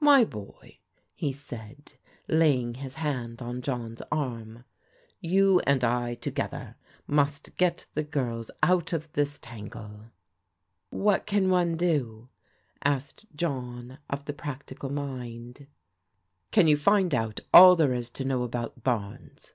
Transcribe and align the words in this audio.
My 0.00 0.24
boy," 0.24 0.78
he 1.14 1.30
said, 1.30 1.96
laying 2.26 2.76
his 2.76 2.94
hand 2.94 3.42
on 3.42 3.60
John's 3.60 4.00
arm, 4.10 4.64
"you 5.20 5.60
and 5.66 5.84
I, 5.84 6.14
together, 6.14 6.76
must 7.06 7.58
get 7.58 7.84
the 7.92 8.02
girls 8.02 8.50
out 8.62 8.94
of 8.94 9.12
this 9.12 9.38
tangle." 9.38 10.06
"What 10.88 11.26
can 11.26 11.50
one 11.50 11.76
do?" 11.76 12.30
asked 12.82 13.26
John 13.36 13.98
of 14.08 14.24
the 14.24 14.32
practical 14.32 14.88
mind." 14.88 15.66
Can 16.50 16.66
you 16.66 16.78
find 16.78 17.14
out 17.14 17.40
all 17.52 17.76
there 17.76 17.92
is 17.92 18.08
to 18.08 18.24
know 18.24 18.44
about 18.44 18.82
Barnes 18.82 19.52